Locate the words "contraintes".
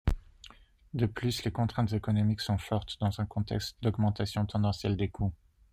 1.51-1.93